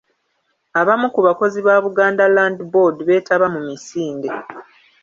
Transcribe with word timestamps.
Abamu 0.79 1.07
ku 1.13 1.19
bakozi 1.27 1.59
ba 1.67 1.75
Buganda 1.85 2.23
Land 2.35 2.59
Board 2.71 2.97
beetaba 3.07 3.45
mu 3.53 3.61
misinde. 3.67 4.29